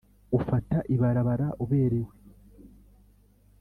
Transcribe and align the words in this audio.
Ufata 0.37 0.77
ibarabara 0.95 1.47
uberewe 1.63 2.13